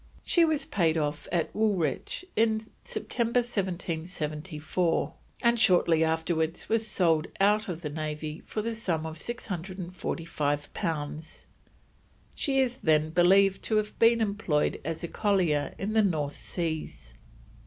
[0.23, 7.67] She was paid off at Woolwich in September 1774, and shortly afterwards was sold out
[7.69, 11.45] of the Navy for the sum of 645 pounds.
[12.33, 17.13] She is then believed to have been employed as a collier in the North Seas.